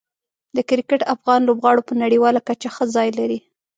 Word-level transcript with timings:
د 0.55 0.57
کرکټ 0.69 1.01
افغان 1.15 1.39
لوبغاړو 1.47 1.87
په 1.89 1.93
نړیواله 2.03 2.39
کچه 2.47 2.67
ښه 2.75 2.85
ځای 2.95 3.09
لري. 3.19 3.39